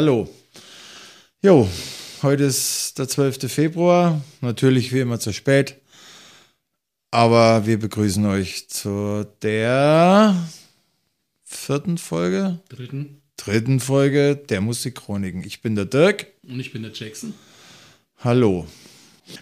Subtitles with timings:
[0.00, 0.26] Hallo.
[1.42, 1.68] Jo,
[2.22, 3.52] heute ist der 12.
[3.52, 4.22] Februar.
[4.40, 5.76] Natürlich wie immer zu spät.
[7.10, 10.34] Aber wir begrüßen euch zu der
[11.44, 13.20] vierten Folge, Dritten.
[13.36, 15.44] dritten Folge der Musikchroniken.
[15.44, 16.28] Ich bin der Dirk.
[16.48, 17.34] Und ich bin der Jackson.
[18.24, 18.66] Hallo.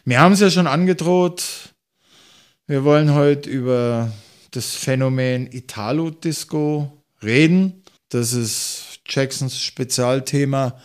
[0.04, 1.72] Wir haben es ja schon angedroht.
[2.66, 4.10] Wir wollen heute über
[4.50, 7.84] das Phänomen Italo-Disco reden.
[8.08, 10.78] Das ist Jacksons Spezialthema.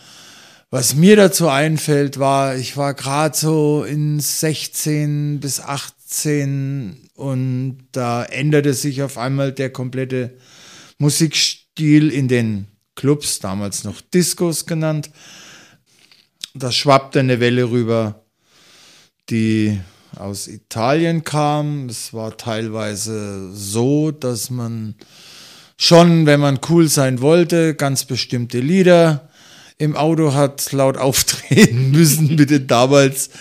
[0.69, 8.23] Was mir dazu einfällt, war, ich war gerade so in 16 bis 18 und da
[8.23, 10.37] änderte sich auf einmal der komplette
[10.97, 15.11] Musikstil in den Clubs, damals noch Discos genannt.
[16.55, 18.25] Da schwappte eine Welle rüber,
[19.29, 19.79] die
[20.15, 21.89] aus Italien kam.
[21.89, 24.95] Es war teilweise so, dass man
[25.83, 29.29] schon, wenn man cool sein wollte, ganz bestimmte Lieder
[29.77, 33.31] im Auto hat laut auftreten müssen mit den damals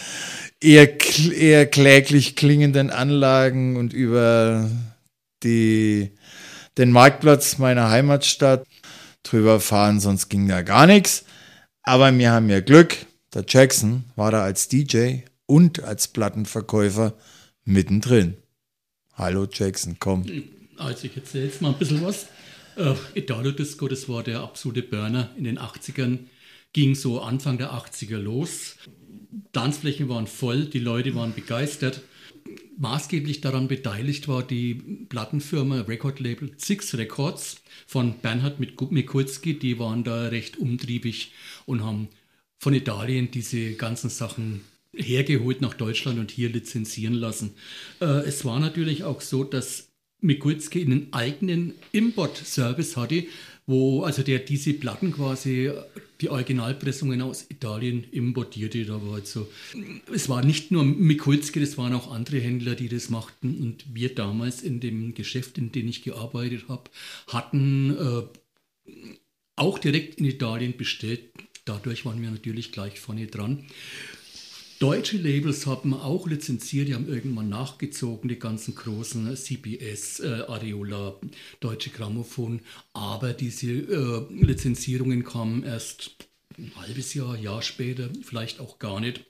[0.61, 0.99] eher,
[1.33, 4.69] eher kläglich klingenden Anlagen und über
[5.45, 6.11] die,
[6.79, 8.67] den Marktplatz meiner Heimatstadt
[9.23, 11.25] drüber fahren, sonst ging da gar nichts.
[11.85, 12.97] Aber wir haben ja Glück,
[13.35, 17.15] der Jackson war da als DJ und als Plattenverkäufer
[17.65, 18.37] mittendrin.
[19.15, 20.25] Hallo Jackson, komm.
[20.77, 22.27] Also ich erzähle jetzt mal ein bisschen was.
[22.77, 26.21] Äh, Italo Disco, das war der absolute Burner in den 80ern.
[26.73, 28.77] Ging so Anfang der 80er los.
[29.53, 32.03] Tanzflächen waren voll, die Leute waren begeistert.
[32.79, 34.75] Maßgeblich daran beteiligt war die
[35.09, 39.59] Plattenfirma Recordlabel Six Records von Bernhard Mikulski.
[39.59, 41.33] Die waren da recht umtriebig
[41.67, 42.09] und haben
[42.59, 44.63] von Italien diese ganzen Sachen
[44.95, 47.55] hergeholt nach Deutschland und hier lizenzieren lassen.
[48.01, 49.92] Äh, es war natürlich auch so, dass
[50.23, 53.25] Mikulski einen eigenen Import-Service hatte,
[53.67, 55.71] wo also der diese Platten quasi
[56.21, 58.85] die Originalpressungen aus Italien importierte.
[58.85, 59.49] Da war halt so.
[60.13, 63.61] Es war nicht nur Mikulski, das waren auch andere Händler, die das machten.
[63.61, 66.91] Und wir damals in dem Geschäft, in dem ich gearbeitet habe,
[67.29, 69.03] hatten äh,
[69.57, 71.31] auch direkt in Italien bestellt.
[71.65, 73.65] Dadurch waren wir natürlich gleich vorne dran.
[74.83, 81.15] Deutsche Labels haben auch lizenziert, die haben irgendwann nachgezogen, die ganzen großen CBS, äh, Areola,
[81.61, 82.63] Deutsche Grammophon.
[82.93, 86.17] Aber diese äh, Lizenzierungen kamen erst
[86.59, 89.25] ein halbes Jahr, Jahr später, vielleicht auch gar nicht.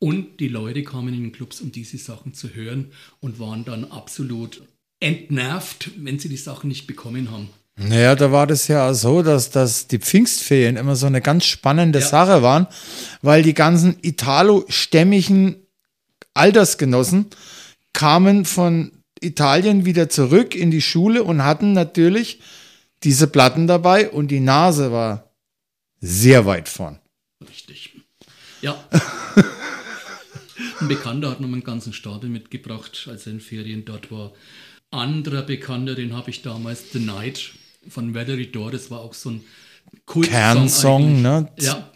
[0.00, 3.84] Und die Leute kamen in den Clubs, um diese Sachen zu hören und waren dann
[3.84, 4.62] absolut
[4.98, 7.50] entnervt, wenn sie die Sachen nicht bekommen haben.
[7.80, 12.00] Naja, da war das ja so, dass, dass die Pfingstferien immer so eine ganz spannende
[12.00, 12.06] ja.
[12.06, 12.66] Sache waren,
[13.22, 15.56] weil die ganzen italo-stämmigen
[16.34, 17.26] Altersgenossen
[17.92, 22.40] kamen von Italien wieder zurück in die Schule und hatten natürlich
[23.04, 25.30] diese Platten dabei und die Nase war
[26.00, 26.98] sehr weit vorn.
[27.48, 27.92] Richtig.
[28.60, 28.84] Ja.
[30.80, 34.32] Ein Bekannter hat noch einen ganzen Stapel mitgebracht, als er in Ferien dort war.
[34.90, 37.52] Anderer Bekannter, den habe ich damals The Night
[37.88, 39.44] von Valerie Dore, das war auch so ein
[40.04, 41.50] Kult Kernsong, ne?
[41.58, 41.90] Ja,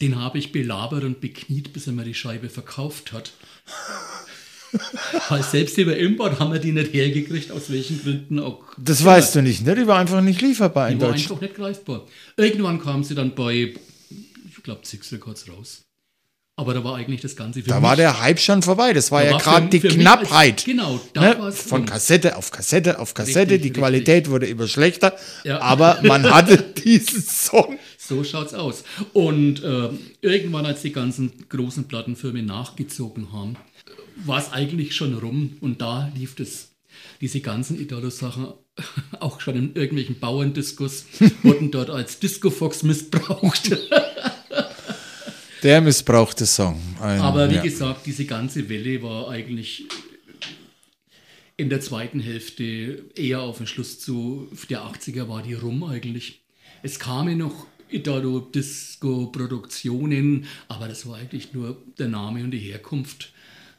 [0.00, 3.32] den habe ich belabert und bekniet, bis er mir die Scheibe verkauft hat.
[5.28, 8.62] Weil selbst über Import haben wir die nicht hergekriegt, aus welchen Gründen auch.
[8.78, 9.10] Das immer.
[9.10, 9.74] weißt du nicht, ne?
[9.74, 11.24] Die war einfach nicht lieferbar die in Deutschland.
[11.24, 12.06] Die war einfach nicht greifbar.
[12.36, 13.74] Irgendwann kam sie dann bei,
[14.48, 15.82] ich glaube, Six Records raus.
[16.60, 18.92] Aber da war eigentlich das Ganze für Da mich, war der Hype schon vorbei.
[18.92, 20.58] Das war da ja gerade die Knappheit.
[20.58, 21.52] Als, genau, da ne?
[21.52, 23.54] Von Kassette auf Kassette auf Kassette.
[23.54, 24.30] Richtig, die Qualität richtig.
[24.30, 25.16] wurde immer schlechter.
[25.42, 25.62] Ja.
[25.62, 27.78] Aber man hatte diesen Song.
[27.96, 28.84] So schaut's aus.
[29.14, 29.88] Und äh,
[30.20, 33.56] irgendwann, als die ganzen großen Plattenfirmen nachgezogen haben,
[34.26, 35.56] war es eigentlich schon rum.
[35.62, 36.72] Und da lief das,
[37.22, 38.48] diese ganzen Italo-Sachen
[39.20, 41.06] auch schon in irgendwelchen Bauerndiskus,
[41.42, 43.78] wurden dort als Disco-Fox missbraucht.
[45.62, 46.80] Der missbrauchte Song.
[47.00, 47.62] Ein, Aber wie ja.
[47.62, 49.86] gesagt, diese ganze Welle war eigentlich
[51.56, 56.40] in der zweiten Hälfte eher auf den Schluss zu der 80er war die rum eigentlich.
[56.82, 63.34] Es kamen noch Italo-Disco-Produktionen, aber das war eigentlich nur der Name und die Herkunft.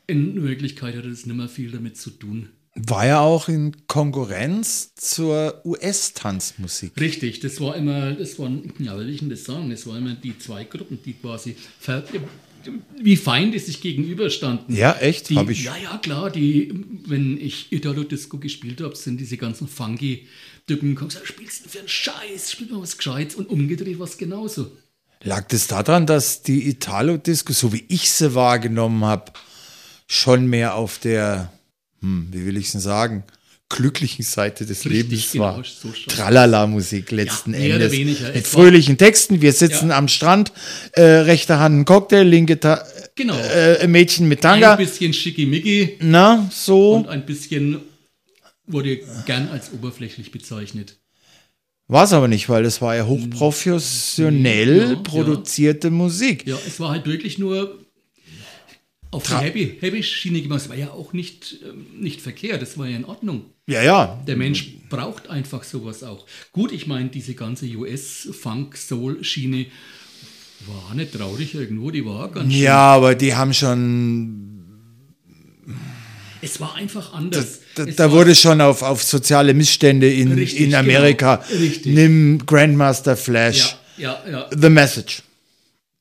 [0.06, 2.50] In Wirklichkeit hatte das nicht mehr viel damit zu tun.
[2.74, 6.94] War ja auch in Konkurrenz zur US-Tanzmusik.
[7.00, 9.70] Richtig, das war immer, das waren, ja, will ich denn das sagen?
[9.70, 11.56] Das waren immer die zwei Gruppen, die quasi
[13.00, 14.76] wie Feinde sich gegenüberstanden.
[14.76, 15.30] Ja, echt?
[15.30, 15.64] Die, Hab ich.
[15.64, 16.30] Ja, ja, klar.
[16.30, 16.72] Die,
[17.08, 20.28] wenn ich Italo-Disco gespielt habe, sind diese ganzen funky
[20.68, 24.18] Typen gekommen gesagt, spielst du für einen Scheiß, spiel mal was Gescheites und umgedreht was
[24.18, 24.72] genauso.
[25.24, 29.34] Lag das daran, dass die Italo-Disco, so wie ich sie wahrgenommen habe,
[30.08, 31.52] schon mehr auf der
[32.02, 33.24] hm, wie will ich es denn sagen,
[33.70, 35.64] glücklichen Seite des Richtig, Lebens genau, war.
[35.64, 35.90] so.
[36.08, 37.92] Tralala-Musik letzten Ja, Endes.
[37.94, 38.28] weniger.
[38.28, 39.42] Mit Es fröhlichen Texten.
[39.42, 39.98] Wir sitzen Ja.
[39.98, 40.52] am Strand,
[40.94, 42.84] äh, rechte Hand ein Cocktail, linke Ta
[43.16, 43.38] Genau.
[43.38, 44.76] äh, ein Mädchen mit Ein Tanga.
[44.76, 46.96] bisschen schickimicki Na, so.
[46.96, 47.78] und ein bisschen
[48.68, 50.98] wurde gern als oberflächlich bezeichnet.
[51.88, 54.96] War es aber nicht, weil das war ja hochprofessionell ja.
[54.96, 56.48] produzierte Musik.
[56.48, 57.81] Ja, es war halt wirklich nur
[59.12, 60.62] auf die Happy, Happy Schiene gemacht.
[60.62, 63.46] Es war ja auch nicht, ähm, nicht verkehrt, das war ja in Ordnung.
[63.68, 64.24] Ja, ja.
[64.28, 66.26] Der Mensch braucht einfach sowas auch.
[66.52, 69.68] Gut, ich meine, diese ganze US-Funk-Soul-Schiene
[70.68, 72.62] war nicht traurig irgendwo, die war ganz schön.
[72.62, 74.58] Ja, aber die haben schon.
[76.42, 77.60] Es war einfach anders.
[77.76, 81.44] Da, da war, wurde schon auf, auf soziale Missstände in, Richtig, in Amerika.
[81.48, 81.62] genau.
[81.62, 81.94] Richtig.
[81.94, 83.78] Nimm Grandmaster Flash.
[83.98, 84.50] Ja, ja, ja.
[84.56, 85.22] The Message.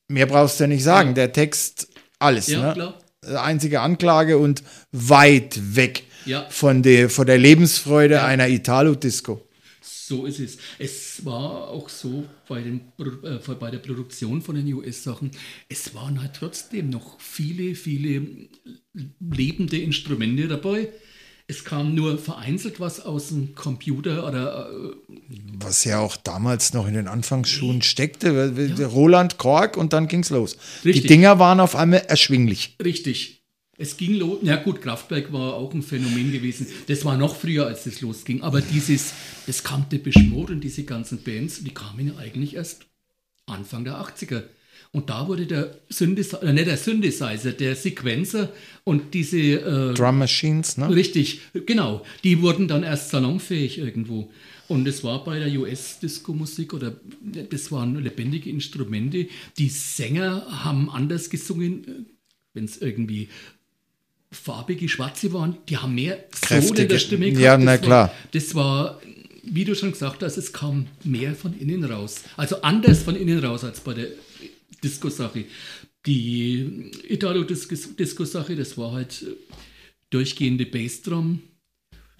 [0.09, 1.15] Mehr brauchst du ja nicht sagen.
[1.15, 2.49] Der Text, alles.
[2.49, 2.73] Ja, ne?
[2.73, 3.00] klar.
[3.26, 4.62] Einzige Anklage und
[4.93, 6.46] weit weg Ja.
[6.49, 9.46] von, der, von der Lebensfreude einer Italo-Disco.
[9.82, 10.58] So ist es.
[10.78, 15.31] Es war auch so bei, den, äh, bei der Produktion von den US-Sachen,
[15.69, 18.26] es waren halt trotzdem noch viele, viele
[19.20, 20.88] lebende Instrumente dabei.
[21.50, 24.94] Es kam nur vereinzelt was aus dem Computer oder äh,
[25.58, 28.55] Was ja auch damals noch in den Anfangsschuhen steckte.
[28.87, 30.56] Roland Kork und dann ging's los.
[30.85, 31.02] Richtig.
[31.02, 32.76] Die Dinger waren auf einmal erschwinglich.
[32.82, 33.43] richtig.
[33.76, 34.38] Es ging los.
[34.43, 36.67] Ja gut, Kraftwerk war auch ein Phänomen gewesen.
[36.87, 38.43] Das war noch früher, als das losging.
[38.43, 39.14] Aber dieses,
[39.47, 42.87] das kam Depeche Mode und diese ganzen Bands, die kamen ja eigentlich erst
[43.47, 44.43] Anfang der 80er.
[44.92, 48.52] Und da wurde der Synthesizer, äh, nicht der Synthesizer, der Sequencer
[48.82, 50.88] und diese äh, Drum Machines, ne?
[50.92, 52.04] Richtig, genau.
[52.25, 54.31] Die wurden dann erst salonfähig irgendwo.
[54.66, 56.96] Und es war bei der US-Disco-Musik oder
[57.50, 59.26] das waren lebendige Instrumente.
[59.58, 62.06] Die Sänger haben anders gesungen,
[62.54, 63.28] wenn es irgendwie
[64.32, 65.56] farbige, schwarze waren.
[65.69, 66.87] Die haben mehr Soul in Kräftige.
[66.88, 68.14] der Stimme Ja, Das na war- klar.
[68.32, 69.00] Das war,
[69.44, 72.22] wie du schon gesagt hast, es kam mehr von innen raus.
[72.37, 74.06] Also anders von innen raus als bei der
[74.82, 75.44] Disco-Sache.
[76.06, 79.55] Die Italo-Disco-Sache, das war halt äh,
[80.11, 81.41] durchgehende Bassdrum,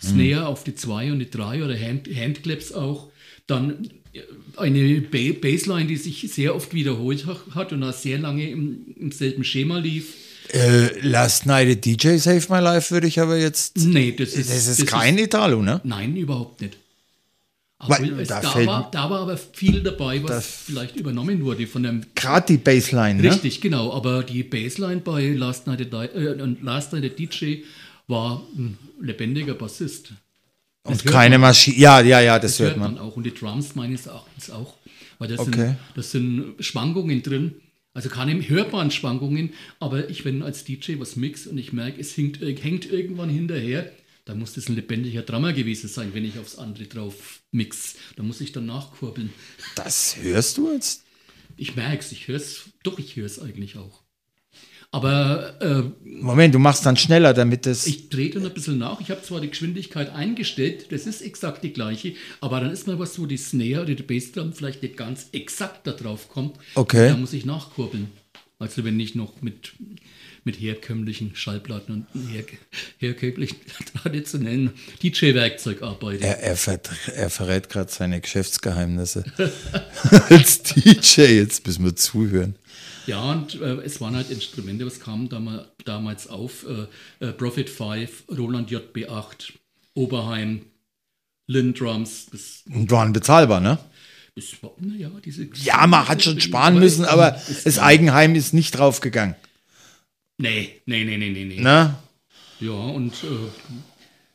[0.01, 3.11] Snare auf die 2 und die 3 oder Hand, Handclaps auch.
[3.47, 4.21] Dann äh,
[4.57, 8.95] eine ba Bassline, die sich sehr oft wiederholt ha- hat und auch sehr lange im,
[8.99, 10.15] im selben Schema lief.
[10.53, 13.77] Äh, Last Night a DJ Save My Life würde ich aber jetzt.
[13.79, 15.81] Nee, das ist, Das ist kein Italo, ne?
[15.85, 16.77] Nein, überhaupt nicht.
[17.87, 21.67] Weil, Obwohl es, da da, war, da war aber viel dabei, was vielleicht übernommen wurde
[21.67, 22.03] von dem.
[22.15, 23.31] Gerade die Bassline, ne?
[23.31, 23.93] Richtig, genau.
[23.95, 27.63] Aber die Bassline bei Last Night, äh, Last Night DJ
[28.07, 30.13] war ein lebendiger Bassist.
[30.85, 31.49] Das Und keine man.
[31.51, 31.77] Maschine.
[31.79, 32.99] Ja, ja, ja, das, Das hört man.
[32.99, 33.17] auch.
[33.17, 34.75] Und die Drums meines Erachtens auch.
[35.19, 35.51] Weil da Okay.
[35.69, 37.55] sind, das sind Schwankungen drin.
[37.93, 39.51] Also keine hörbaren Schwankungen,
[39.81, 43.29] aber ich, wenn als DJ was mix und ich merke, es hängt, äh, hängt irgendwann
[43.29, 43.91] hinterher,
[44.25, 47.97] dann muss das ein lebendiger Drummer gewesen sein, wenn ich aufs andere drauf mix.
[48.17, 49.33] Da muss ich dann nachkurbeln.
[49.75, 51.05] Das hörst du jetzt?
[51.57, 54.03] Ich merke es, ich höre es, doch, ich höre es eigentlich auch.
[54.93, 57.87] Aber äh, Moment, du machst dann schneller, damit das.
[57.87, 59.01] ich drehe dann ein bisschen nach.
[59.01, 62.99] Ich habe zwar die Geschwindigkeit eingestellt, das ist exakt die gleiche, aber dann ist mal
[62.99, 66.57] was, wo die Snare oder die Bassdrum vielleicht nicht ganz exakt da drauf kommt.
[66.75, 67.11] Okay.
[67.11, 68.11] Da muss ich nachkurbeln.
[68.59, 69.73] Also wenn ich noch mit,
[70.45, 72.45] mit herkömmlichen Schallplatten und her,
[72.99, 73.59] herkömmlichen
[74.03, 76.25] traditionellen DJ-Werkzeug arbeite.
[76.25, 76.81] er, er,
[77.15, 79.25] er verrät gerade seine Geschäftsgeheimnisse.
[80.29, 82.57] Als DJ, jetzt müssen wir zuhören.
[83.07, 86.67] Ja, und äh, es waren halt Instrumente, was kam damals, damals auf?
[87.21, 89.53] Äh, äh, Profit 5, Roland JB8,
[89.95, 90.67] Oberheim,
[91.47, 92.27] Lin Drums.
[92.31, 93.79] Das, Und waren bezahlbar, ne?
[94.37, 95.49] das war, naja, diese.
[95.55, 99.35] Ja, man hat schon sparen müssen, aber das Eigenheim ist nicht draufgegangen.
[100.41, 101.45] Nee, nee, nee, nee, nee.
[101.45, 101.61] nee.
[101.61, 101.95] Ne?
[102.61, 103.49] Ja, und äh,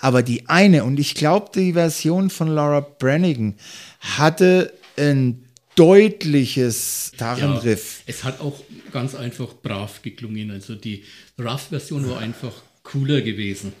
[0.00, 3.54] Aber die eine, und ich glaube, die Version von Laura Branigan
[4.00, 8.02] hatte ein deutliches Gitarrenriff.
[8.06, 8.60] Es hat auch
[8.92, 10.50] ganz einfach brav geklungen.
[10.50, 11.04] Also die
[11.38, 12.52] Rough-Version war einfach
[12.82, 13.72] cooler gewesen.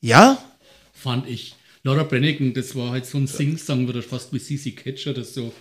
[0.00, 0.38] Ja?
[1.00, 1.54] fand ich.
[1.82, 5.52] Laura Brenneken, das war halt so ein Sing-Sang oder fast wie CC Catch oder so.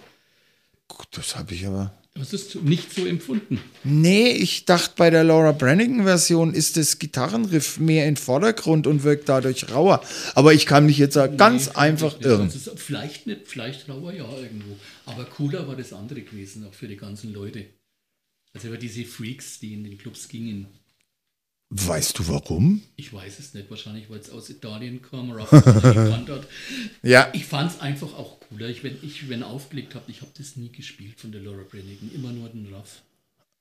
[0.87, 1.93] Gut, das habe ich aber.
[2.19, 3.59] Das ist nicht so empfunden.
[3.85, 9.29] Nee, ich dachte, bei der Laura Branigan-Version ist das Gitarrenriff mehr im Vordergrund und wirkt
[9.29, 10.03] dadurch rauer.
[10.35, 12.25] Aber ich kann mich jetzt ganz Nee, einfach nicht.
[12.25, 12.47] irren.
[12.47, 14.75] Ist vielleicht nicht, vielleicht rauer ja irgendwo.
[15.05, 17.65] Aber cooler war das andere gewesen, auch für die ganzen Leute.
[18.53, 20.67] Also über diese Freaks, die in den Clubs gingen.
[21.71, 22.81] Weißt du warum?
[22.95, 26.47] Ich weiß es nicht, wahrscheinlich, weil es aus Italien kam, gekannt hat.
[27.03, 28.69] Ja, Ich fand es einfach auch cooler.
[28.69, 32.11] Ich, wenn ich wenn aufgelegt habe, ich habe das nie gespielt von der Laura Branigan,
[32.13, 33.03] immer nur den Ruff.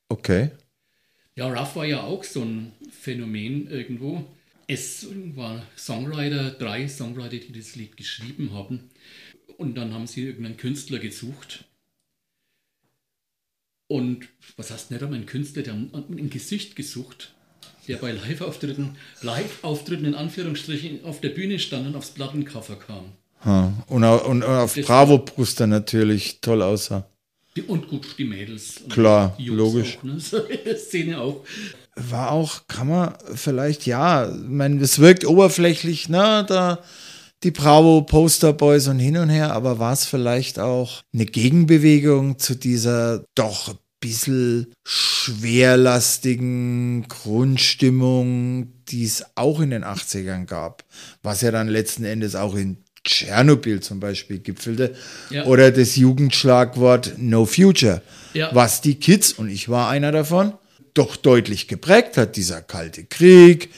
[0.09, 0.51] okay.
[1.37, 4.25] Ja, Ruff war ja auch so ein Phänomen irgendwo.
[4.67, 8.91] Es waren Songwriter, drei Songwriter, die das Lied geschrieben haben.
[9.57, 11.65] Und dann haben sie irgendeinen Künstler gesucht.
[13.87, 17.35] Und was heißt nicht einmal ein Künstler, die haben ein Gesicht gesucht,
[17.89, 23.13] der bei Live-Auftritten, Live-Auftritten in Anführungsstrichen auf der Bühne stand und aufs Plattencover kam.
[23.45, 23.73] Ha.
[23.87, 27.09] Und, au- und, auf Bravo-Brüster natürlich toll aussah.
[27.67, 28.83] Und gut, die Mädels.
[28.83, 29.99] Und Klar, die logisch.
[29.99, 30.21] Auch, ne?
[30.21, 30.39] so
[30.77, 31.45] Szene auch.
[31.97, 36.79] War auch, kann man vielleicht, ja, ich meine, es wirkt oberflächlich, ne, da
[37.43, 42.39] die Bravo Poster Boys und hin und her, aber war es vielleicht auch eine Gegenbewegung
[42.39, 50.85] zu dieser doch bisschen schwerlastigen Grundstimmung, die es auch in den 80ern gab,
[51.23, 54.95] was ja dann letzten Endes auch in Tschernobyl zum Beispiel gipfelte,
[55.31, 55.45] Ja.
[55.47, 58.03] oder das Jugendschlagwort No Future,
[58.35, 58.51] Ja.
[58.55, 60.53] was die Kids, und ich war einer davon,
[60.95, 63.71] doch deutlich geprägt hat, dieser kalte Krieg,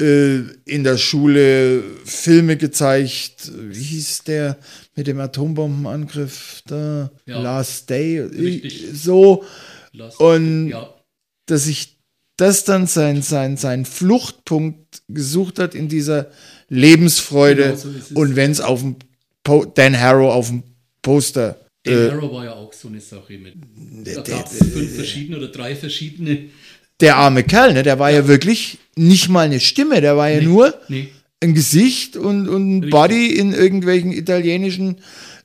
[0.00, 4.56] in der Schule Filme gezeigt, wie hieß der
[4.96, 7.40] mit dem Atombombenangriff, da, Ja.
[7.40, 8.88] Last Day, Richtig.
[8.94, 9.44] so,
[9.92, 10.94] Last- Und- ja,
[11.46, 11.98] dass sich
[12.36, 16.30] das dann sein, sein, sein Fluchtpunkt gesucht hat in dieser
[16.68, 18.96] Lebensfreude Genau so und wenn es auf dem
[19.44, 20.62] Po- Dan Harrow auf dem
[21.02, 23.54] Poster Dan äh, Harrow war ja auch so eine Sache mit.
[24.06, 26.50] Da gab es fünf verschiedene oder drei verschiedene.
[27.00, 28.28] Der arme Kerl, ne, der war ja.
[28.28, 31.08] wirklich nicht mal eine Stimme, der war ja nur Nee,
[31.42, 32.90] ein Gesicht und, und ein.
[32.90, 34.96] Body in irgendwelchen italienischen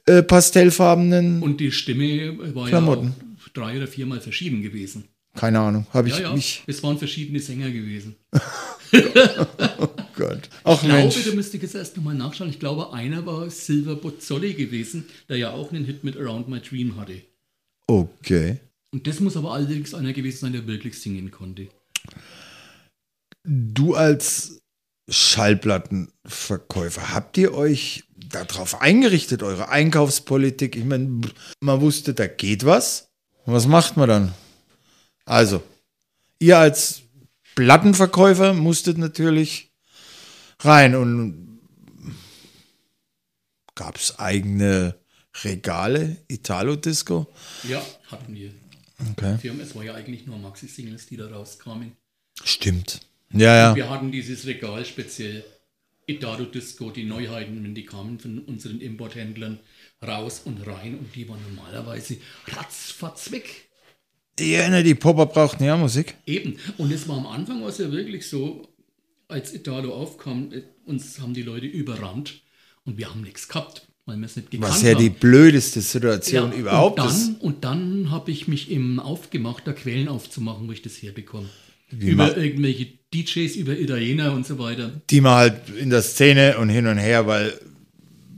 [0.05, 3.15] äh, pastellfarbenen, und die Stimme war Klamotten.
[3.17, 5.05] ja drei oder viermal verschieden gewesen.
[5.35, 8.15] keine Ahnung, habe ich Ja, ja, mich, es waren verschiedene Sänger gewesen.
[10.15, 12.50] Gott, ach Ich glaube, Mensch, da müsste ich jetzt erst nochmal nachschauen.
[12.50, 16.59] Ich glaube, einer war Silver Bozzoli gewesen, der ja auch einen Hit mit Around My
[16.59, 17.21] Dream hatte.
[17.88, 18.57] okay.
[18.95, 21.67] Und das muss aber allerdings einer gewesen sein, der wirklich singen konnte.
[23.43, 24.61] Du als
[25.09, 30.77] Schallplattenverkäufer, habt ihr euch darauf eingerichtet, eure Einkaufspolitik?
[30.77, 31.19] Ich meine,
[31.59, 33.09] man wusste, da geht was.
[33.43, 34.33] Und was macht man dann?
[35.25, 35.61] Also,
[36.39, 37.01] ihr als
[37.55, 39.73] Plattenverkäufer musstet natürlich
[40.61, 41.59] rein und
[43.75, 44.95] gab es eigene
[45.43, 47.27] Regale, Italo-Disco?
[47.63, 48.53] Ja, hatten wir.
[49.11, 49.37] Okay.
[49.37, 49.61] Firmen.
[49.61, 51.93] Es war ja eigentlich nur Maxi-Singles, die da rauskamen.
[52.43, 53.01] Stimmt.
[53.31, 53.75] Ja, ja.
[53.75, 55.43] Wir hatten dieses Regal speziell
[56.07, 59.59] Italo Disco, die Neuheiten, wenn die kamen von unseren Importhändlern
[60.05, 63.69] raus und rein und die waren normalerweise ratzfatz weg.
[64.39, 66.15] Ja, ne, die Popper brauchten ja Musik.
[66.25, 66.57] Eben.
[66.77, 68.67] Und es war am Anfang war es ja wirklich so,
[69.27, 72.41] als Italo aufkam, äh, uns haben die Leute überrannt
[72.83, 75.00] und wir haben nichts gehabt, weil wir es nicht gekannt Was ja haben.
[75.00, 77.27] die blödeste Situation Ja, überhaupt und ist.
[77.27, 81.50] dann, Und dann habe ich mich eben aufgemacht, da Quellen aufzumachen, wo ich das herbekomme.
[81.91, 84.91] Wie über irgendwelche DJs, über Italiener und so weiter.
[85.09, 87.53] Die man halt in der Szene und hin und her, weil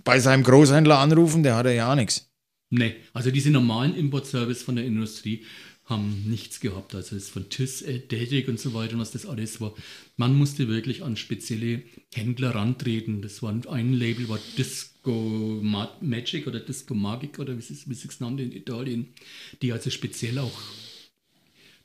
[0.03, 2.29] bei seinem Großhändler anrufen, der hat ja ja nichts.
[2.69, 5.43] Nee, also diese normalen Import-Service von der Industrie
[5.87, 6.93] haben nichts gehabt.
[6.93, 9.73] Also das von TIS, Deltic und so weiter und was das alles war.
[10.17, 13.21] Man musste wirklich an spezielle Händler rantreten.
[13.21, 18.19] Das war ein Label, war Disco Ma Magic oder Disco Magic oder wie sie es
[18.19, 19.13] nannte in Italien,
[19.61, 20.61] die also speziell auch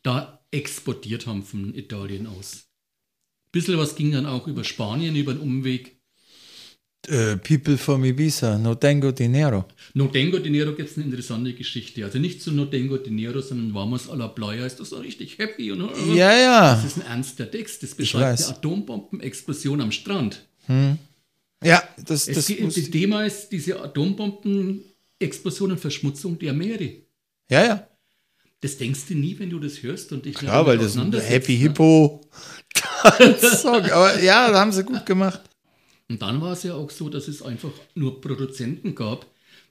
[0.03, 2.69] da exportiert haben von Italien aus.
[3.53, 6.02] Bisschen was ging dann auch über Spanien, über einen Umweg.
[7.09, 9.67] Äh, People from Ibiza, no tengo dinero.
[9.95, 12.05] No Tengo Dinero gibt es eine interessante Geschichte.
[12.05, 15.37] Also nicht zu No Tengo Dinero, sondern Vamos a la Playa ist das so richtig
[15.39, 15.73] happy.
[15.73, 16.75] Und, Ja, ja.
[16.77, 17.83] Das ist ein ernster Text.
[17.83, 20.47] Das beschreibt eine Atombombenexplosion am Strand.
[21.65, 26.89] Ja, das, das das Thema ist diese Atombombenexplosion und Verschmutzung der Meere.
[27.51, 27.89] Ja, ja.
[28.61, 31.13] Das denkst du nie, wenn du das hörst und dich Klar, weil das ist ein
[31.13, 31.59] Happy ne?
[31.59, 32.21] Hippo
[33.57, 33.85] Song.
[33.91, 35.41] Aber ja, da haben sie gut gemacht.
[36.13, 39.25] Und dann war es ja auch so, dass es einfach nur Produzenten gab,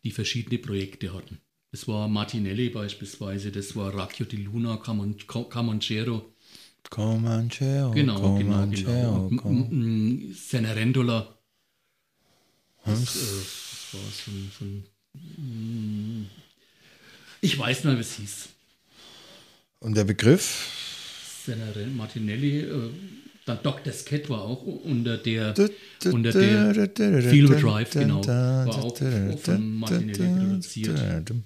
[0.04, 1.38] die verschiedene Projekte hatten.
[1.72, 6.34] Das war Martinelli beispielsweise, das war Racchio di Luna, Camon- Camonchero.
[6.90, 8.56] Comancheo, Genau, genau, genau.
[8.56, 11.38] Comancheo, Und, Com- Cenerendola.
[12.86, 14.84] Das, äh, das war so ein, so ein
[16.24, 16.26] mm,
[17.42, 18.50] Ich weiß nicht, es hieß.
[19.80, 20.68] Und der Begriff?
[21.46, 22.90] Senaren Martinelli, äh,
[23.46, 23.92] dann Dr.
[23.94, 25.54] Scat war auch unter der,
[26.12, 28.98] unter der du- Drive, genau, war auch
[29.38, 31.30] von Martinelli du- produziert.
[31.30, 31.42] du-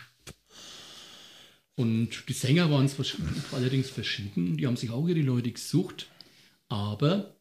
[1.78, 3.06] Und die Sänger waren zwar
[3.54, 6.08] allerdings verschieden, die haben sich auch ihre Leute gesucht,
[6.70, 7.36] aber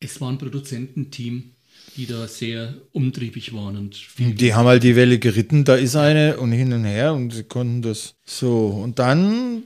[0.00, 1.52] es war ein Produzententeam,
[1.96, 5.96] die da sehr umtriebig waren und viel Die haben halt die Welle geritten, da ist
[5.96, 8.68] eine und hin und her und sie konnten das so.
[8.68, 9.64] Und dann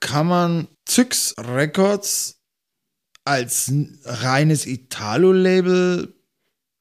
[0.00, 2.37] kann man Zyx Records
[3.28, 3.72] als
[4.04, 6.14] reines Italo-Label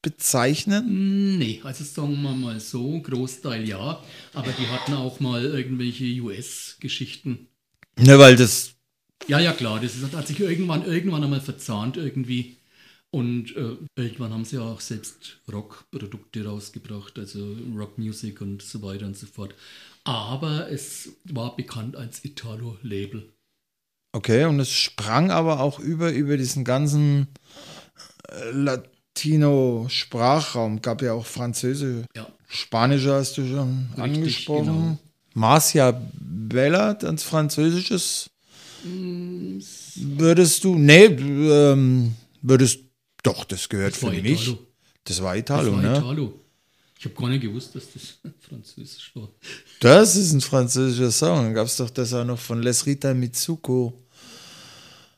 [0.02, 1.38] bezeichnen.
[1.38, 4.02] Nee, also sagen wir mal so, Großteil ja,
[4.34, 7.48] aber die hatten auch mal irgendwelche US-Geschichten.
[8.00, 8.76] Ne, weil das,
[9.28, 12.58] Ja, ja, klar, das ist, hat sich irgendwann, irgendwann einmal verzahnt irgendwie.
[13.10, 19.18] Und äh, irgendwann haben sie auch selbst Rock-Produkte rausgebracht, also Rock-Music und so weiter und
[19.18, 19.56] so fort.
[20.04, 23.30] Aber es war bekannt als Italo-Label.
[24.14, 27.28] Okay, und es sprang aber auch über, über diesen ganzen
[28.30, 30.82] äh, Latino-Sprachraum.
[30.82, 34.66] Gab ja auch Französische, Ja, Spanische hast du schon angesprochen.
[34.66, 34.98] genau.
[35.34, 38.30] Marcia Bella, das Französisches.
[38.84, 42.80] Würdest du, nee, ähm, würdest,
[43.24, 44.48] doch, das gehört das für war mich.
[44.48, 44.60] Italo.
[45.04, 45.98] Das war Das Italo, war ne?
[45.98, 46.34] Italo.
[47.00, 48.18] Ich habe gar nicht gewusst, dass das
[48.50, 49.30] Französisch war.
[49.80, 51.44] Das ist ein französischer Song.
[51.46, 53.94] Dann gab es doch das auch noch von Les Rita Mitsuko,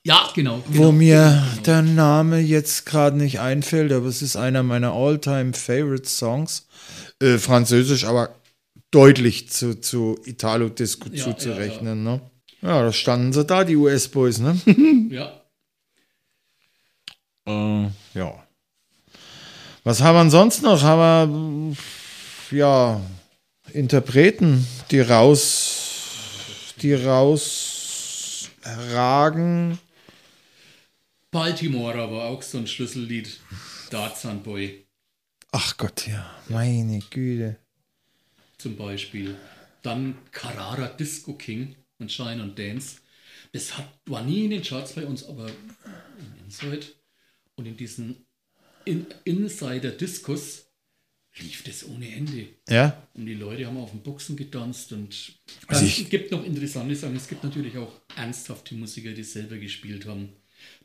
[0.03, 0.61] Ja, genau.
[0.67, 1.63] wo genau, mir genau.
[1.63, 6.67] der Name jetzt gerade nicht einfällt, aber es ist einer meiner all-time favorite Songs.
[7.21, 8.35] Äh, Französisch, aber
[8.91, 12.21] deutlich zu, zu Italo-Disco Ja, zuzurechnen, ne?
[12.61, 14.59] Ja, da standen sie da, die US-Boys, ne?
[15.11, 15.41] Ja,
[17.47, 18.43] Äh, ja.
[19.89, 20.83] Was haben wir sonst noch?
[20.83, 21.75] Haben
[22.51, 23.01] wir, ja,
[23.73, 26.11] Interpreten, die raus,
[26.79, 28.19] die rausragen.
[31.31, 33.39] Baltimore war auch so ein Schlüssellied.
[33.89, 34.85] Tarzan Boy
[35.53, 37.57] Ach Gott, ja, meine Güte.
[38.59, 39.35] zum Beispiel.
[39.81, 42.97] Dann Carrara Disco King und Shine und Dance.
[43.53, 46.85] Das hat, war nie in den Charts bei uns, aber in Inside
[47.55, 48.27] und in diesen
[48.89, 50.65] in Insider-Discos
[51.37, 52.47] lief das ohne Ende.
[52.67, 55.33] Ja, Und die Leute haben auf den Boxen getanzt und
[55.67, 57.15] Also ich- gibt noch interessante Sachen.
[57.15, 60.29] Es gibt natürlich auch ernsthafte Musiker, die selber gespielt haben.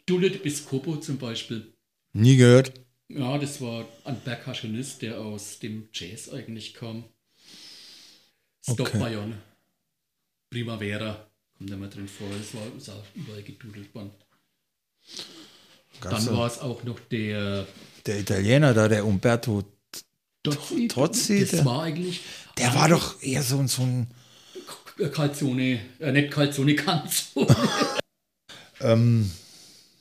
[0.06, 1.72] Dullet Biscopo zum Beispiel.
[2.12, 2.72] nie gehört.
[3.08, 7.04] Ja, das war ein Percussionist, der aus dem Jazz eigentlich kam.
[8.62, 8.98] Stop Okay.
[8.98, 9.34] Bayon.
[10.50, 12.28] Primavera kommt da mal drin vor.
[12.38, 14.12] Das war ist auch überall gedudelt worden.
[16.00, 17.66] Gab's Dann war es auch noch der
[18.06, 19.62] der Italiener da, der Umberto,
[20.42, 20.88] Tozzi.
[20.88, 22.20] Trotzi, Das der- war eigentlich
[22.58, 24.08] der war doch eher so, ein- so ein,
[25.12, 27.56] Calzone, äh, nicht Calzone, Canzone.
[28.80, 29.30] ähm,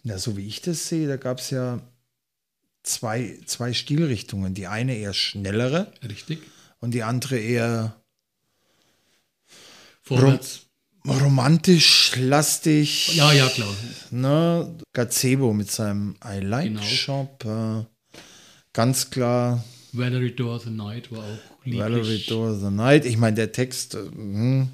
[0.04, 1.80] ja, so wie ich das sehe, da gab es ja
[2.84, 4.54] zwei, zwei Stilrichtungen.
[4.54, 6.40] Die eine eher schnellere Richtig.
[6.80, 7.96] und die andere eher
[10.02, 10.66] Vorwärts.
[11.08, 13.16] Romantisch, lastig.
[13.16, 13.74] Ja, ja, klar.
[14.12, 14.78] Ne?
[14.94, 16.82] Gazebo mit seinem I Like Genau.
[16.84, 17.46] Shop.
[17.46, 17.86] Äh,
[18.74, 21.82] ganz klar, Valerie Door the Night war auch lieblich.
[21.82, 23.06] Valerie Door the Night.
[23.06, 24.70] Ich meine, der Text, äh, hm,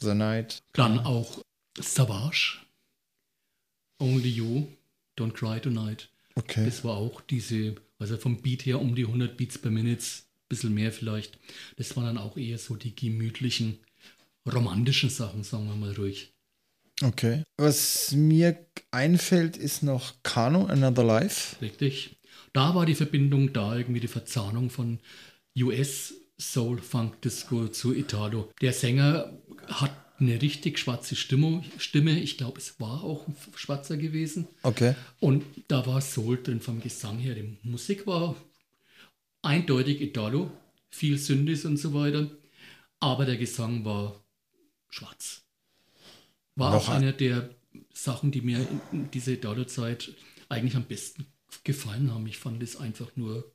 [0.00, 0.62] The Night.
[0.72, 1.42] Dann auch
[1.78, 2.58] Savage.
[4.00, 4.66] Only You,
[5.18, 6.08] Don't Cry Tonight.
[6.34, 6.64] Okay.
[6.64, 10.04] Das war auch diese, also vom Beat her um die 100 Beats per Minute,
[10.48, 11.38] bisschen mehr vielleicht.
[11.76, 13.78] Das waren dann auch eher so die gemütlichen,
[14.46, 16.32] romantischen Sachen, sagen wir mal ruhig.
[17.02, 17.44] Okay.
[17.56, 21.56] Was mir einfällt, ist noch Kano, Another Life.
[21.62, 22.18] Richtig.
[22.52, 24.98] Da war die Verbindung da, irgendwie die Verzahnung von
[25.56, 28.50] US Soul Funk Disco zu Italo.
[28.60, 29.32] Der Sänger
[29.68, 31.62] hat eine richtig schwarze Stimme.
[31.78, 32.18] Stimme.
[32.18, 34.48] Ich glaube, es war auch ein Schwarzer gewesen.
[34.62, 34.94] Okay.
[35.20, 37.34] Und da war Soul drin vom Gesang her.
[37.34, 38.36] Die Musik war
[39.42, 40.50] eindeutig Italo,
[40.90, 42.30] viel Syndis und so weiter.
[43.00, 44.22] Aber der Gesang war
[44.90, 45.42] schwarz.
[46.56, 47.54] War Noch auch ein- einer der
[47.94, 50.12] Sachen, die mir in dieser Italo-Zeit
[50.48, 51.26] eigentlich am besten
[51.64, 52.26] gefallen haben.
[52.26, 53.50] Ich fand es einfach nur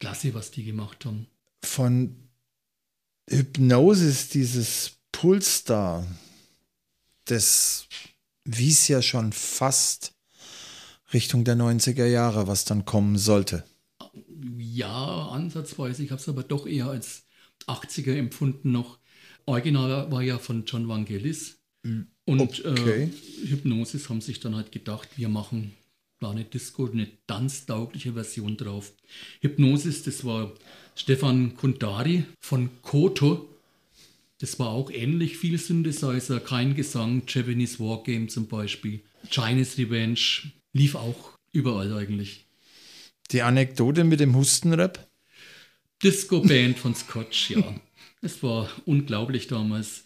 [0.00, 1.26] klasse, was die gemacht haben.
[1.62, 2.16] Von
[3.28, 6.06] Hypnosis, dieses Pulstar,
[7.26, 7.86] das
[8.44, 10.14] wies ja schon fast
[11.12, 13.64] Richtung der 90er Jahre, was dann kommen sollte.
[14.56, 16.02] Ja, ansatzweise.
[16.02, 17.24] Ich habe es aber doch eher als
[17.66, 18.99] 80er empfunden noch.
[19.50, 21.58] Original war ja von John Vangelis.
[22.24, 23.04] Und Okay.
[23.04, 25.72] äh, Hypnosis haben sich dann halt gedacht, wir machen
[26.22, 28.92] eine Disco, eine tanztaugliche Version drauf.
[29.40, 30.52] Hypnosis, das war
[30.94, 33.48] Stefan Kundari von Koto.
[34.38, 40.20] Das war auch ähnlich viel Synthesizer, kein Gesang, Japanese Wargame zum Beispiel, Chinese Revenge,
[40.72, 42.46] lief auch überall eigentlich.
[43.30, 45.08] Die Anekdote mit dem Hustenrap?
[46.02, 47.74] Disco-Band von Scotch, ja.
[48.22, 50.04] Es war unglaublich damals.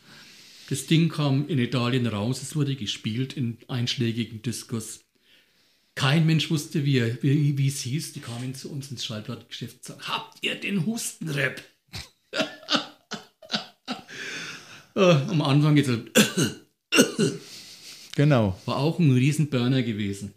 [0.70, 5.00] Das Ding kam in Italien raus, es wurde gespielt in einschlägigen Diskos.
[5.94, 8.12] Kein Mensch wusste, wie, er- wie, wie es hieß.
[8.14, 11.62] Die kamen zu uns ins Schallplattengeschäft und sagten, habt ihr den Hustenrap?
[14.96, 15.90] äh, am Anfang jetzt
[18.16, 18.58] Genau.
[18.64, 20.32] war auch ein Riesenburner gewesen.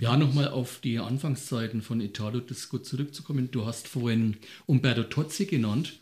[0.00, 3.50] Ja, nochmal auf die Anfangszeiten von Italo Disco zurückzukommen.
[3.50, 4.36] Du hast vorhin
[4.66, 5.98] Umberto Tozzi genannt.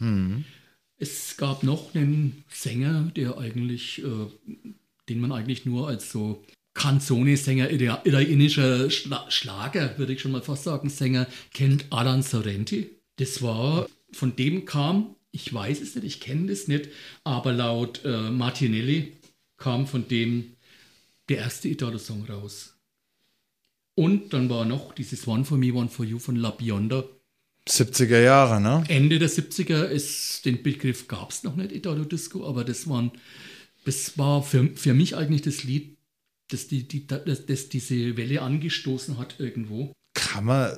[1.02, 4.26] Es gab noch einen Sänger, der eigentlich, äh,
[5.08, 10.42] den man eigentlich nur als so Canzone-Sänger, ita- italienischer Schla Schlager, würde ich schon mal
[10.42, 12.90] fast sagen, Sänger, kennt Alan Sorrenti.
[13.16, 16.88] Das war, von dem kam, ich weiß es nicht, ich kenne das nicht,
[17.24, 19.14] aber laut äh, Martinelli
[19.56, 20.52] kam von dem
[21.28, 22.76] der erste Italo-Song raus.
[23.96, 27.02] Und dann war noch dieses One for Me, One for You von La Bionda.
[27.68, 28.84] 70er Jahre, ne?
[28.88, 33.12] Ende der 70er ist, den Begriff gab es noch nicht, Italo Disco, aber das, waren,
[33.84, 35.96] das war für, für mich eigentlich das Lied,
[36.48, 39.92] das, die, die, das, das diese Welle angestoßen hat irgendwo.
[40.14, 40.76] Kann man,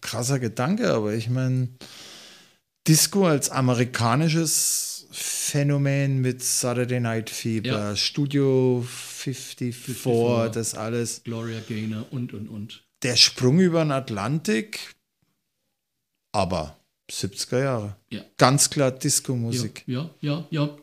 [0.00, 1.68] krasser Gedanke, aber ich meine,
[2.86, 7.96] Disco als amerikanisches Phänomen mit Saturday Night Fever, Ja.
[7.96, 11.22] Studio 54, 54, das alles.
[11.24, 12.84] Gloria Gaynor und, und, und.
[13.02, 14.94] Der Sprung über den Atlantik,
[16.38, 16.76] aber
[17.10, 17.96] 70er Jahre.
[18.10, 18.22] Ja.
[18.36, 19.82] Ganz klar Disco-Musik.
[19.86, 20.76] Ja, ja, ja, ja.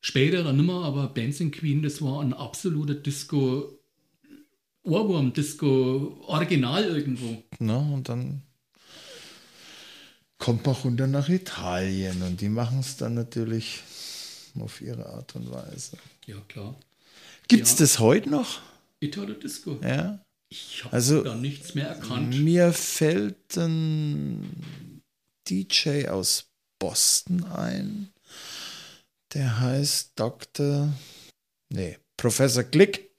[0.00, 3.78] Später dann nimmer, aber Dancing Queen, das war ein absoluter Disco,
[4.84, 7.42] Ohrwurm, Disco, Original irgendwo.
[7.58, 7.76] Ne?
[7.76, 8.42] Und dann
[10.38, 13.82] kommt man runter nach Italien und die machen es dann natürlich
[14.58, 15.98] auf ihre Art und Weise.
[16.26, 16.74] Ja, klar.
[17.48, 17.78] Gibt es Ja.
[17.80, 18.60] das heute noch?
[19.00, 19.78] Italo Disco.
[19.82, 20.20] Ja.
[20.50, 22.38] Ich habe Also- da nichts mehr erkannt.
[22.40, 24.62] Mir fällt ein
[25.48, 26.46] DJ aus
[26.78, 28.08] Boston ein.
[29.34, 30.92] Der heißt Dr.
[31.68, 33.10] Nee, Professor Glick.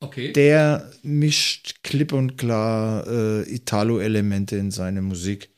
[0.00, 0.32] Okay.
[0.32, 5.48] Der mischt klipp und klar äh, Italo-Elemente in seine Musik.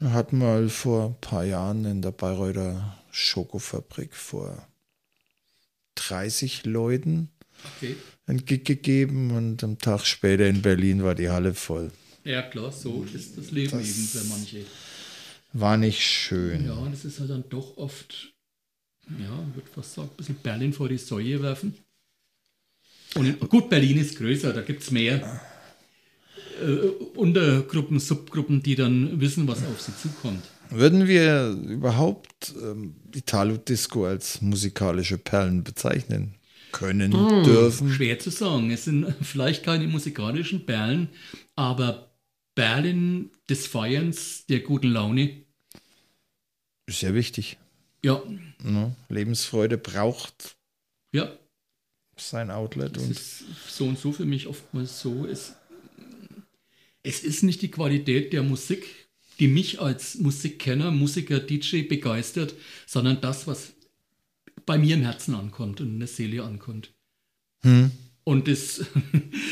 [0.00, 4.66] Er hat mal vor ein paar Jahren in der Bayreuther Schokofabrik vor
[5.96, 7.30] 30 Leuten
[7.76, 7.96] okay.
[8.26, 11.90] einen Gig gegeben und am Tag später in Berlin war die Halle voll.
[12.24, 14.64] Ja, klar, so ist das Leben Das- eben für manche.
[15.52, 16.66] War nicht schön.
[16.66, 18.34] Ja, das ist halt dann doch oft,
[19.08, 21.74] ja, ich würde fast sagen, ein bisschen Berlin vor die Säue werfen.
[23.14, 25.40] Und gut, Berlin ist größer, da gibt es mehr
[26.62, 30.44] äh, Untergruppen, Subgruppen, die dann wissen, was auf sie zukommt.
[30.70, 36.34] Würden wir überhaupt ähm, Italo-Disco als musikalische Perlen bezeichnen
[36.78, 37.10] können,
[37.44, 37.90] dürfen?
[37.90, 38.70] Schwer zu sagen.
[38.70, 41.08] Es sind vielleicht keine musikalischen Perlen,
[41.54, 42.10] aber
[42.54, 45.44] Perlen des Feierns, der guten Laune.
[46.86, 47.58] Ist ja wichtig.
[48.02, 48.22] Ja,
[48.66, 48.96] Ne?
[49.08, 50.56] Lebensfreude braucht
[51.12, 51.30] ja,
[52.16, 52.96] sein Outlet.
[52.96, 55.24] Es Und ist so und so für mich oftmals so.
[55.26, 55.54] Es,
[57.02, 58.86] es ist nicht die Qualität der Musik,
[59.38, 62.54] die mich als Musikkenner, Musiker, DJ begeistert,
[62.86, 63.74] sondern das, was
[64.66, 66.92] bei mir im Herzen ankommt und in der Seele ankommt.
[68.24, 68.84] Und das,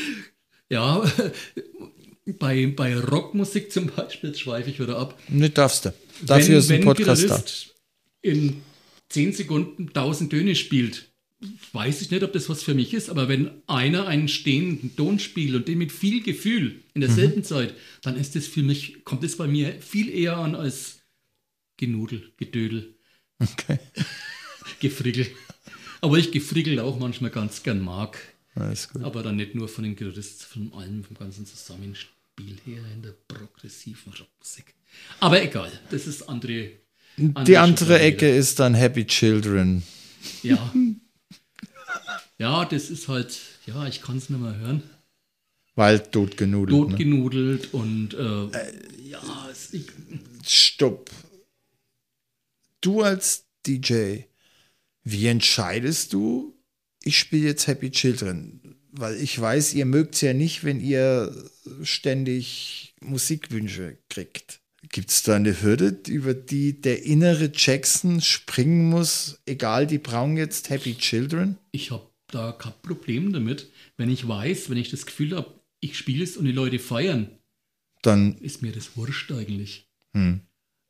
[0.69, 1.03] ja,
[2.39, 5.93] bei, bei Rockmusik zum Beispiel, jetzt schweife ich wieder ab, nicht darfst du.
[6.21, 7.43] Dafür ist ein Podcast da.
[8.21, 8.61] In
[9.09, 11.11] 10 Sekunden 1000 Töne spielt,
[11.73, 15.19] weiß ich nicht, ob das was für mich ist, aber wenn einer einen stehenden Ton
[15.19, 19.23] spielt und den mit viel Gefühl in derselben Zeit, dann ist das für mich, kommt
[19.23, 20.99] das bei mir viel eher an als
[21.77, 22.95] Genudel, Gedödel,
[23.39, 23.79] Okay.
[24.79, 25.27] Gefrickel.
[26.01, 28.17] Aber ich Gefrickel auch manchmal ganz gern mag.
[29.01, 33.13] Aber dann nicht nur von den Gitarristen, von allem, vom ganzen Zusammenspiel her in der
[33.27, 34.73] progressiven Rockmusik.
[35.19, 36.71] Aber egal, das ist andere.
[37.17, 39.83] Die andere Schublade Ecke ist dann Happy Children.
[40.43, 40.73] Ja.
[42.37, 44.83] Ja, das ist halt, ja, ich kann es nicht mehr hören.
[45.75, 46.77] Waldtot genudelt.
[46.77, 46.87] Ne?
[46.89, 49.87] Totgenudelt und äh, ja, es, ich,
[50.45, 51.09] Stopp.
[52.81, 54.23] Du als DJ,
[55.05, 56.57] wie entscheidest du,
[57.03, 58.75] ich spiele jetzt Happy Children?
[58.91, 61.31] Weil ich weiß, ihr mögt es ja nicht, wenn ihr
[61.83, 64.61] ständig Musikwünsche kriegt.
[64.91, 70.37] Gibt es da eine Hürde, über die der innere Jackson springen muss, egal die brauchen
[70.37, 71.57] jetzt Happy Children?
[71.71, 75.97] Ich habe da kein Problem damit, wenn ich weiß, wenn ich das Gefühl habe, ich
[75.97, 77.29] spiele es und die Leute feiern,
[78.01, 79.87] Dann, ist mir das wurscht eigentlich.
[80.15, 80.41] hm.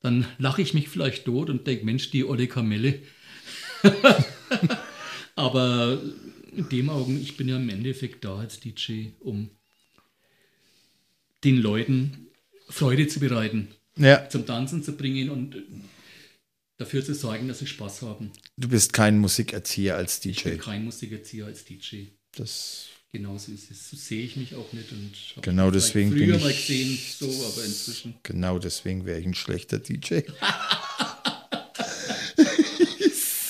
[0.01, 3.01] Dann lache ich mich vielleicht tot und denke, Mensch, die olle Kamelle.
[5.35, 6.01] Aber
[6.55, 9.49] in dem Augen, ich bin ja im Endeffekt da als DJ, um
[11.43, 12.27] den Leuten
[12.69, 13.67] Freude zu bereiten,
[13.97, 15.55] ja, zum Tanzen zu bringen und
[16.77, 18.31] dafür zu sorgen, dass sie Spaß haben.
[18.57, 20.59] du bist kein Musikerzieher als Ich bin DJ.
[20.59, 22.05] kein Musikerzieher als DJ.
[22.35, 23.89] Das, Genauso ist es.
[23.89, 24.91] So sehe ich mich auch nicht.
[24.91, 28.15] Und Genau deswegen früher bin mal ich- gesehen, so, aber inzwischen.
[28.23, 30.21] genau deswegen wäre ich ein schlechter DJ.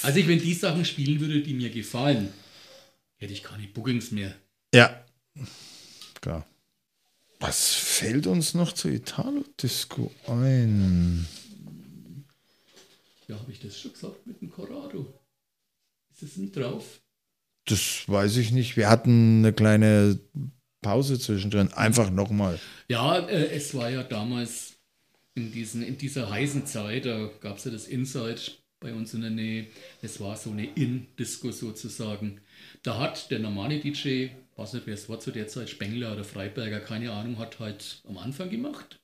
[0.05, 2.31] Also ich, wenn die Sachen spielen würde, die mir gefallen,
[3.17, 4.35] hätte ich keine Bookings mehr.
[4.73, 5.03] Ja,
[6.21, 6.45] klar.
[7.39, 11.27] Was fällt uns noch zu Italo-Disco ein?
[13.27, 15.11] Ja, habe ich das schon gesagt mit dem Corrado?
[16.13, 17.01] Ist es nicht drauf?
[17.65, 18.77] Das weiß ich nicht.
[18.77, 20.19] Wir hatten eine kleine
[20.81, 21.73] Pause zwischendrin.
[21.73, 22.59] Einfach nochmal.
[22.87, 24.75] Ja, äh, es war ja damals
[25.33, 28.39] in, diesen, in dieser heißen Zeit, da gab es ja das Inside
[28.85, 29.65] bei uns in der Nähe.
[30.03, 32.39] Es war so eine In-Disco sozusagen.
[32.83, 36.23] Da hat der normale DJ, weiß nicht wer es war zu der Zeit, Spengler oder
[36.23, 38.99] Freiberger, keine Ahnung, hat halt am Anfang gemacht.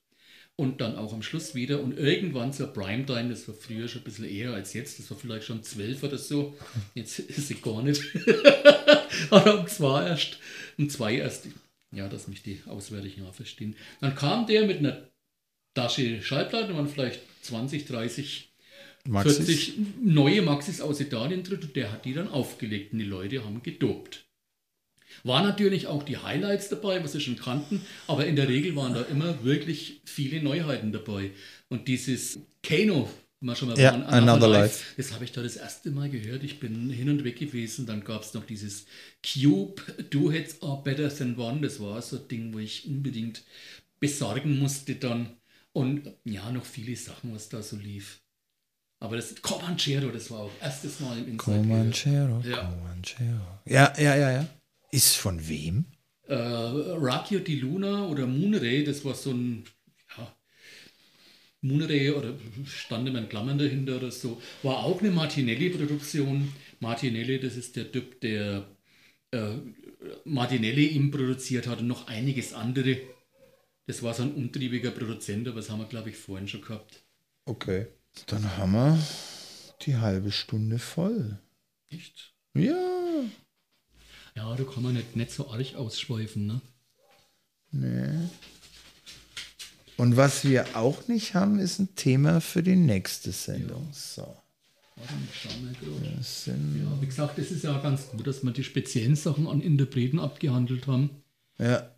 [0.55, 1.81] Und dann auch am Schluss wieder.
[1.81, 5.17] Und irgendwann zur Primetime, das war früher schon ein bisschen eher als jetzt, das war
[5.17, 6.55] vielleicht schon zwölf oder so.
[6.93, 8.03] Jetzt ist sie gar nicht.
[9.31, 10.37] Aber um zwei erst,
[10.77, 11.47] um zwei erst,
[11.91, 13.75] ja, dass mich die Auswärtigen verstehen.
[13.99, 15.09] Dann kam der mit einer
[15.73, 18.50] Tasche Schallplatten, waren vielleicht 20, 30,
[19.07, 19.37] Maxis?
[19.37, 23.43] 40 neue Maxis aus Italien drin und der hat die dann aufgelegt und die Leute
[23.43, 24.25] haben gedopt.
[25.23, 28.93] War natürlich auch die Highlights dabei, was sie schon kannten, aber in der Regel waren
[28.93, 31.31] da immer wirklich viele Neuheiten dabei.
[31.69, 33.09] Und dieses Kano,
[33.41, 34.93] mal schon mal Ja, waren, Another Life.
[34.97, 36.43] das habe ich da das erste Mal gehört.
[36.43, 37.85] Ich bin hin und weg gewesen.
[37.85, 38.85] Dann gab es noch dieses
[39.21, 41.61] Cube, Two Heads Are Better Than One.
[41.61, 43.43] Das war so ein Ding, wo ich unbedingt
[43.99, 45.35] besorgen musste dann.
[45.73, 48.21] Und ja, noch viele Sachen, was da so lief.
[49.01, 51.57] Aber das Comanchero, das war auch erstes Mal im Inside.
[51.57, 52.57] Comanchero, Ja.
[52.69, 53.41] Comanchero.
[53.65, 54.47] Ja, ja, ja, ja.
[54.91, 55.85] Ist von wem?
[56.27, 59.63] Äh, Rakio di Luna oder Moonray, das war so ein
[60.15, 60.31] ja,
[61.61, 66.53] Moonray oder stand immer in Klammern dahinter oder so, war auch eine Martinelli-Produktion.
[66.79, 68.67] Martinelli, das ist der Typ, der
[69.31, 69.55] äh,
[70.25, 72.97] Martinelli ihm produziert hat und noch einiges andere.
[73.87, 77.03] Das war so ein umtriebiger Produzent, aber das haben wir, glaube ich, vorhin schon gehabt.
[77.45, 77.87] Okay.
[78.27, 78.99] Dann haben wir
[79.85, 81.39] die halbe Stunde voll.
[81.89, 82.33] Echt?
[82.53, 83.23] Ja.
[84.35, 86.61] Ja, da kann man nicht, nicht so arg ausschweifen, ne?
[87.71, 88.29] Nee.
[89.97, 93.89] Und was wir auch nicht haben, ist ein Thema für die nächste Sendung.
[93.91, 94.21] So.
[94.95, 95.13] Warte
[96.01, 99.47] wir sind, Ja, wie gesagt, es ist ja ganz gut, dass wir die speziellen Sachen
[99.47, 101.09] an Interpreten abgehandelt haben.
[101.57, 101.91] ja.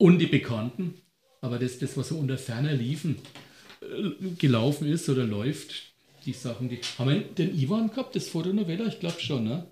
[0.00, 0.94] Und die Bekannten.
[1.40, 3.16] Aber das, das was so unter ferner Liefen
[4.38, 5.92] gelaufen ist oder läuft,
[6.24, 6.80] die Sachen, die.
[6.98, 8.86] Haben wir den Ivan gehabt, das Fotonovella?
[8.86, 9.66] Ich glaube schon, ne?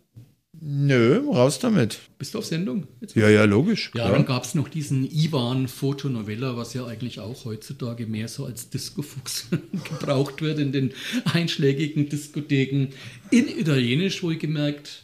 [0.60, 1.98] Nö, raus damit.
[2.18, 2.86] Bist du auf Sendung?
[3.00, 3.14] Jetzt?
[3.14, 3.90] Ja, ja, logisch.
[3.94, 4.12] Ja, klar.
[4.12, 8.70] dann gab es noch diesen Ivan Fotonovella, was ja eigentlich auch heutzutage mehr so als
[8.70, 9.48] Discofuchs
[9.84, 10.92] gebraucht wird in den
[11.24, 12.88] einschlägigen Diskotheken.
[13.30, 15.02] In Italienisch wohlgemerkt.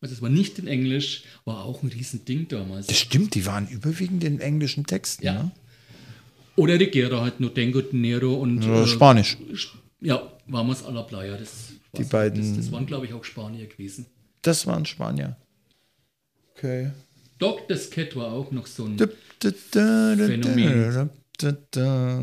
[0.00, 2.88] Also es war nicht in Englisch, war auch ein Riesending damals.
[2.88, 5.24] Das stimmt, die waren überwiegend in englischen Texten.
[5.24, 5.34] Ja.
[5.34, 5.52] Ne?
[6.56, 9.36] Oder Rigera halt nur Tengo Dinero und Oder äh, Spanisch.
[9.56, 11.36] Sp- ja, Vamos a la Playa.
[11.36, 14.06] Das, Die beiden- Das, das waren, glaube ich, auch Spanier gewesen.
[14.42, 15.36] Das waren Spanier.
[16.54, 16.90] Okay.
[17.38, 18.96] Doc Cat war auch noch so ein,
[20.26, 21.10] Phänomen.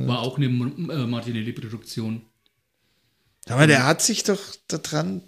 [0.08, 2.22] war auch eine äh, Martinelli-Produktion.
[3.48, 5.22] Aber der hat sich doch daran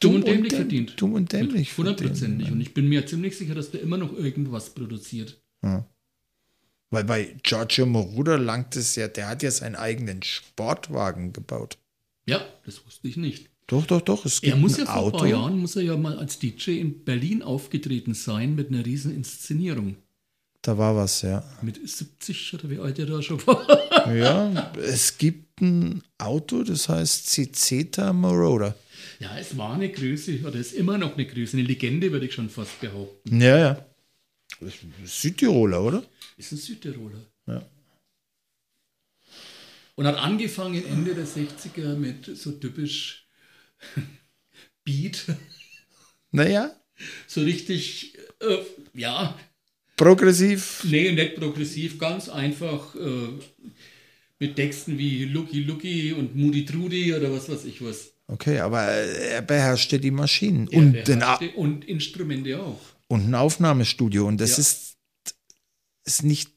[0.00, 0.94] Dumm und dämlich verdient.
[1.00, 2.50] Dumm und dämlich Hundertprozentig.
[2.50, 5.40] Und ich bin mir ziemlich sicher, dass der immer noch irgendwas produziert.
[6.90, 11.78] Weil bei Giorgio Moroder langt es ja, der hat ja seinen eigenen Sportwagen gebaut.
[12.26, 13.48] Ja, das wusste ich nicht.
[13.68, 14.24] Doch, doch, doch.
[14.26, 15.16] Es gibt Er muss ja vor Auto.
[15.18, 18.84] ein paar Jahren muss er ja mal als DJ in Berlin aufgetreten sein mit einer
[18.84, 19.96] riesen Inszenierung.
[20.62, 21.42] Da war was, ja.
[21.62, 23.66] Mit 70 oder wie alt er da schon war.
[24.14, 28.74] Ja, es gibt ein Auto, das heißt Ciceta Moroder.
[29.20, 32.32] Ja, es war eine Größe, oder ist immer noch eine Größe, eine Legende, würde ich
[32.34, 33.40] schon fast behaupten.
[33.40, 33.86] Ja, ja.
[34.60, 36.04] Das ist Südtiroler, oder?
[36.36, 37.24] Ist ein Südtiroler.
[37.46, 37.62] Ja.
[39.94, 43.26] Und hat angefangen Ende der 60er mit so typisch
[44.84, 45.26] Beat,
[46.30, 46.70] Naja,
[47.26, 48.58] so richtig, äh,
[48.94, 49.38] ja,
[49.96, 50.84] progressiv.
[50.84, 53.28] nee, nicht progressiv, ganz einfach äh,
[54.38, 58.12] Mit Texten wie Lucky Lucky und Moody Trudy oder was weiß ich was.
[58.26, 62.80] Okay, aber er beherrschte die Maschinen Er und, den, beherrschte- und Instrumente auch.
[63.10, 64.26] Und ein Aufnahmestudio.
[64.26, 64.58] Und das Ja.
[64.58, 64.96] ist,
[66.04, 66.50] ist nicht.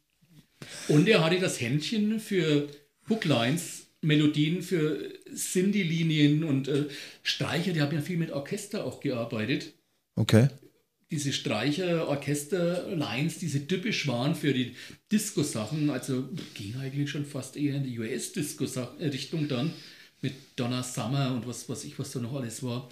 [0.87, 2.69] Und er hatte das Händchen für
[3.09, 6.85] Hooklines, Melodien für Cindy-Linien und äh,
[7.23, 7.73] Streicher.
[7.73, 9.73] Die haben ja viel mit Orchester auch gearbeitet.
[10.15, 10.47] Okay.
[11.09, 14.75] Diese Streicher, Orchester-Lines, diese typisch waren für die
[15.11, 15.89] Disco-Sachen.
[15.89, 19.73] Also ging eigentlich schon fast eher in die US-Disco-Richtung dann
[20.21, 22.89] mit Donna Summer und was weiß ich, was da noch alles war.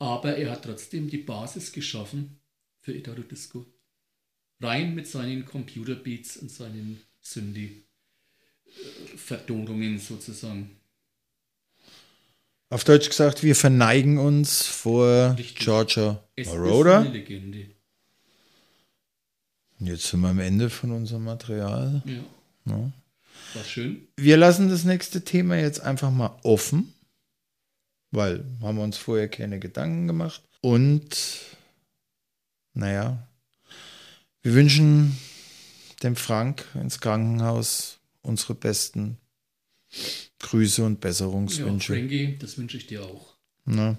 [0.00, 2.40] Aber er hat trotzdem die Basis geschaffen
[2.84, 3.66] für Italo Disco.
[4.60, 10.76] Rein mit seinen Computerbeats und seinen Synthi-Vertonungen sozusagen.
[12.68, 15.64] Auf Deutsch gesagt, wir verneigen uns vor Richtig.
[15.64, 17.00] Georgia Es ist Moroder.
[17.00, 17.70] eine Legende.
[19.80, 22.02] Und jetzt sind wir am Ende von unserem Material.
[22.04, 22.22] Ja.
[22.66, 22.92] Ja.
[23.54, 24.06] War schön.
[24.16, 26.92] Wir lassen das nächste Thema jetzt einfach mal offen,
[28.10, 30.42] weil haben wir uns vorher keine Gedanken gemacht.
[30.60, 31.53] Und
[32.74, 33.26] naja,
[34.42, 35.16] wir wünschen
[36.02, 39.18] dem Frank ins Krankenhaus unsere besten
[40.40, 41.94] Grüße und Ja, Besserungswünsche.
[41.94, 43.34] Frankie, das wünsche ich dir auch.
[43.64, 43.98] Na.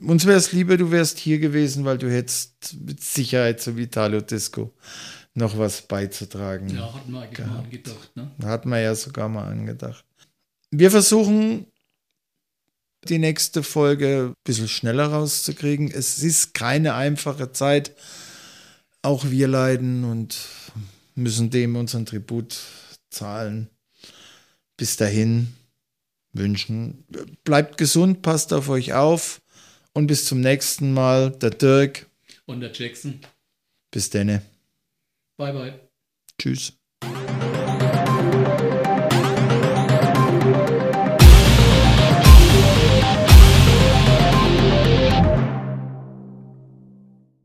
[0.00, 4.20] Uns wäre es lieber, du wärst hier gewesen, weil du hättest mit Sicherheit zum Vitalo
[4.20, 4.74] Disco
[5.34, 6.70] noch was beizutragen.
[6.70, 8.16] Ja, hatten wir eigentlich mal angedacht.
[8.16, 8.30] Ne?
[8.42, 10.04] Hat man ja sogar mal angedacht.
[10.70, 11.66] Wir versuchen,
[13.04, 15.90] die nächste Folge ein bisschen schneller rauszukriegen.
[15.90, 17.92] Es ist keine einfache Zeit.
[19.02, 20.36] Auch wir leiden und
[21.14, 22.56] müssen dem unseren Tribut
[23.10, 23.68] zahlen.
[24.76, 25.54] Bis dahin
[26.32, 27.04] wünschen,
[27.44, 29.40] bleibt gesund, passt auf euch auf
[29.94, 31.30] und bis zum nächsten Mal.
[31.30, 32.06] Der Dirk,
[32.44, 33.20] Und der Jackson.
[33.90, 34.42] bis denne.
[35.38, 35.80] Bye, bye.
[36.38, 36.72] Tschüss.